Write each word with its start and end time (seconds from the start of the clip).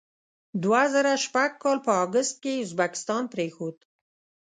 دوه 0.63 0.81
زره 0.93 1.13
شپږ 1.25 1.51
کال 1.63 1.77
په 1.85 1.91
اګست 2.03 2.35
کې 2.43 2.51
یې 2.55 2.61
ازبکستان 2.63 3.23
پرېښود. 3.33 3.77